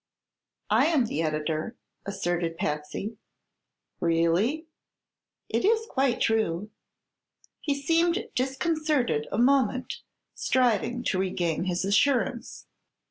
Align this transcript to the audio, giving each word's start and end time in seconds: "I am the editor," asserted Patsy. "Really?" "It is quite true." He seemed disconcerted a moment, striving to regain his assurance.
"I 0.71 0.87
am 0.87 1.05
the 1.05 1.21
editor," 1.21 1.75
asserted 2.07 2.57
Patsy. 2.57 3.17
"Really?" 3.99 4.65
"It 5.47 5.63
is 5.63 5.85
quite 5.87 6.19
true." 6.19 6.71
He 7.59 7.75
seemed 7.79 8.27
disconcerted 8.33 9.27
a 9.31 9.37
moment, 9.37 10.01
striving 10.33 11.03
to 11.03 11.19
regain 11.19 11.65
his 11.65 11.85
assurance. 11.85 12.65